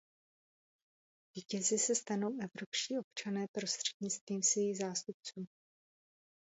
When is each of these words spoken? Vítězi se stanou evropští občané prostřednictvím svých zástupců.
Vítězi 1.35 1.79
se 1.79 1.95
stanou 1.95 2.37
evropští 2.41 2.99
občané 2.99 3.45
prostřednictvím 3.51 4.43
svých 4.43 4.77
zástupců. 4.77 5.47